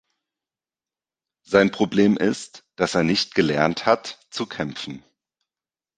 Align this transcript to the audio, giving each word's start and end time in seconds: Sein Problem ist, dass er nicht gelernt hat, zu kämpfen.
Sein 1.43 1.69
Problem 1.71 2.17
ist, 2.17 2.65
dass 2.75 2.95
er 2.95 3.03
nicht 3.03 3.35
gelernt 3.35 3.85
hat, 3.85 4.17
zu 4.31 4.47
kämpfen. 4.47 5.03